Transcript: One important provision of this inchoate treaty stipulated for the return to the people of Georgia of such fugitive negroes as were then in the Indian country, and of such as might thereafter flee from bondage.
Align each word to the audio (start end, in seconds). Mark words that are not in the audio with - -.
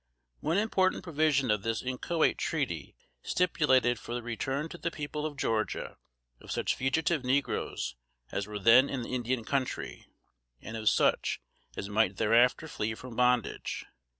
One 0.39 0.57
important 0.57 1.03
provision 1.03 1.51
of 1.51 1.61
this 1.61 1.83
inchoate 1.83 2.39
treaty 2.39 2.95
stipulated 3.21 3.99
for 3.99 4.15
the 4.15 4.23
return 4.23 4.67
to 4.69 4.79
the 4.79 4.89
people 4.89 5.27
of 5.27 5.37
Georgia 5.37 5.95
of 6.39 6.51
such 6.51 6.73
fugitive 6.73 7.23
negroes 7.23 7.95
as 8.31 8.47
were 8.47 8.57
then 8.57 8.89
in 8.89 9.03
the 9.03 9.13
Indian 9.13 9.43
country, 9.45 10.07
and 10.59 10.75
of 10.75 10.89
such 10.89 11.39
as 11.77 11.87
might 11.87 12.17
thereafter 12.17 12.67
flee 12.67 12.95
from 12.95 13.15
bondage. 13.15 13.85